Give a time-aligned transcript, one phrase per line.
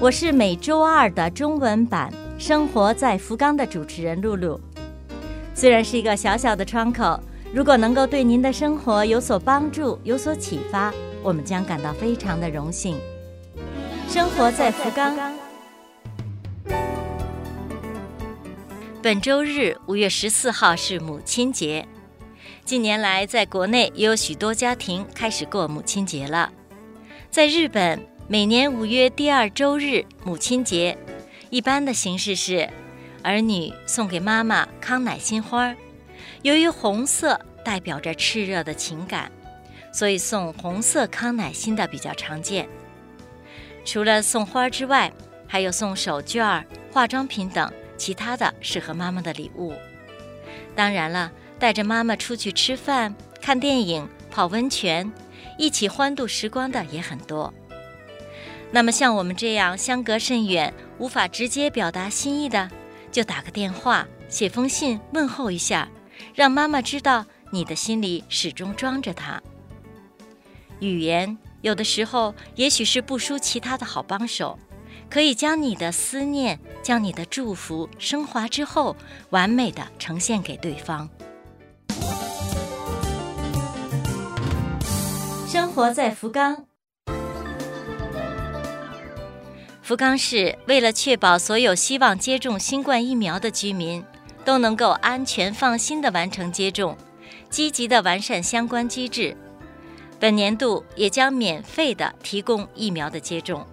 [0.00, 2.10] 我是每周二的中文版
[2.42, 4.58] 《生活在福冈》的主持人露露。
[5.54, 7.20] 虽然是一个小小的窗口，
[7.52, 10.90] 如果能够对您的生活有所帮助、有所启发，
[11.22, 12.98] 我们将感到非常的荣幸。
[14.08, 15.14] 生活在福冈。
[19.02, 21.86] 本周日五月十四号是母亲节，
[22.64, 26.50] 近年来在国内也有许多家庭开始过母亲节了，
[27.30, 28.00] 在日本。
[28.32, 30.96] 每年五月第二周日，母亲节，
[31.50, 32.70] 一般的形式是，
[33.24, 35.74] 儿女送给妈妈康乃馨花。
[36.42, 39.32] 由于红色代表着炽热的情感，
[39.92, 42.68] 所以送红色康乃馨的比较常见。
[43.84, 45.12] 除了送花之外，
[45.48, 49.74] 还有送手绢、化妆品等其他的适合妈妈的礼物。
[50.76, 55.12] 当然了，带着妈妈出去吃饭、看电影、泡温泉，
[55.58, 57.52] 一起欢度时光的也很多。
[58.72, 62.70] 那么像我们这样相隔甚远，无法直接表达心意的，
[63.10, 65.88] 就打个电话、写封信问候一下，
[66.34, 69.42] 让妈妈知道你的心里始终装着她。
[70.78, 74.56] 语言有的时候也许是不输其他的好帮手，
[75.10, 78.96] 可以将你的思念、将你的祝福升华之后，
[79.30, 81.10] 完美的呈现给对方。
[85.48, 86.69] 生活在福冈。
[89.90, 94.04] 福冈市为了确保所有希望接种新冠疫苗的居民
[94.44, 96.96] 都能够安全放心地完成接种，
[97.48, 99.36] 积极地完善相关机制，
[100.20, 103.66] 本年度也将免费地提供疫苗的接种。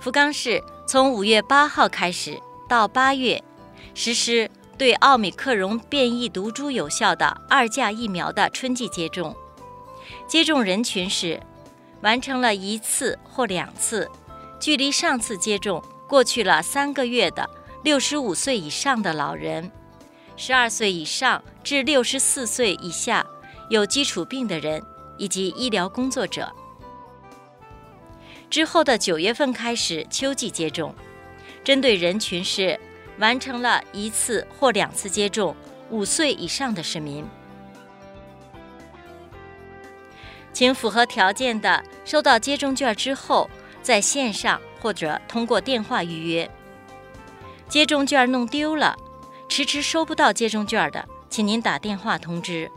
[0.00, 2.36] 福冈市从五月八号开始
[2.68, 3.40] 到八月，
[3.94, 9.36] 实施对奥密克戎变异毒株有效的二价疫苗的春季接种，
[10.26, 11.38] 接种人群是。
[12.02, 14.10] 完成了一次或两次，
[14.58, 17.48] 距离上次接种过去了三个月的
[17.82, 19.70] 六十五岁以上的老人，
[20.36, 23.26] 十二岁以上至六十四岁以下
[23.68, 24.82] 有基础病的人
[25.18, 26.50] 以及医疗工作者。
[28.48, 30.94] 之后的九月份开始秋季接种，
[31.62, 32.80] 针对人群是
[33.18, 35.54] 完成了一次或两次接种
[35.90, 37.24] 五岁以上的市民。
[40.52, 43.48] 请符合条件的收到接种券之后，
[43.82, 46.50] 在线上或者通过电话预约。
[47.68, 48.96] 接种券弄丢了，
[49.48, 52.70] 迟迟收不到接种券的，请您打电话通知。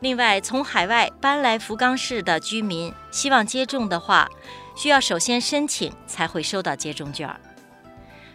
[0.00, 4.28] 另外，从海外搬来福冈市的居民希望接种的话，
[4.74, 7.28] 需要首先申请才会收到接种券。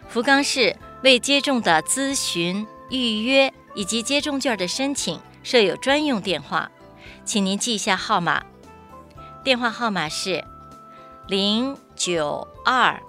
[0.08, 6.70] 福冈市为接种的咨询、预约以及接种券的申请设有专用电话。
[7.24, 8.44] 请您记一下号码，
[9.42, 10.44] 电话号码是
[11.26, 13.00] 零九二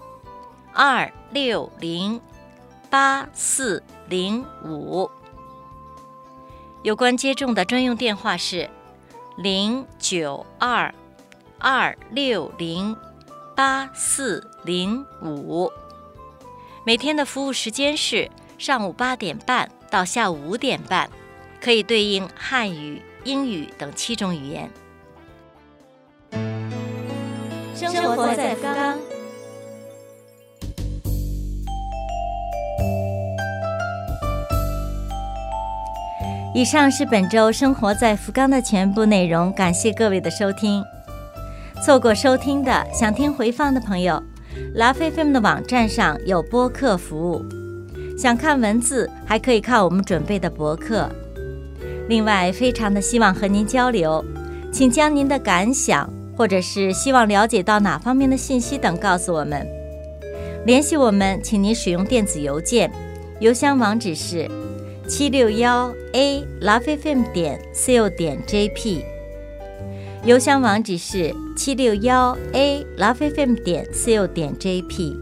[0.73, 2.21] 二六零
[2.89, 5.11] 八四零五。
[6.81, 8.69] 有关接种的专用电话是
[9.35, 10.93] 零九二
[11.59, 12.95] 二六零
[13.53, 15.69] 八四零五。
[16.85, 21.09] 每天的服务时间是上午八点半到下午五点半，
[21.59, 23.01] 可以对应汉语。
[23.25, 24.69] 英语等七种语言。
[27.73, 28.97] 生活在福冈。
[36.53, 40.83] 以上是本周生活在福冈的全部内容，感谢各位的收听。
[41.83, 44.21] 错过收听的，想听回放的朋友，
[44.75, 47.43] 拉菲菲们的网站上有播客服务。
[48.17, 51.09] 想看文字，还可以看我们准备的博客。
[52.07, 54.23] 另外，非常的希望和您交流，
[54.71, 56.07] 请将您的感想
[56.37, 59.67] 或者是希望了解到哪方面的信息等告诉我们。
[60.65, 62.91] 联系我们，请您使用电子邮件，
[63.39, 64.49] 邮箱网址是
[65.07, 69.03] 七六幺 a lovefm 点 co 点 jp。
[70.23, 75.15] 邮箱网址是七六幺 a lovefm 点 co 点 jp。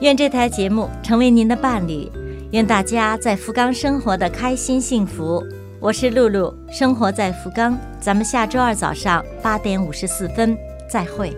[0.00, 2.10] 愿这台节目成为您的伴侣。
[2.52, 5.40] 愿大家在福冈生活的开心幸福。
[5.78, 7.78] 我是露露，生活在福冈。
[8.00, 10.58] 咱们下周二早上八点五十四分
[10.90, 11.32] 再会。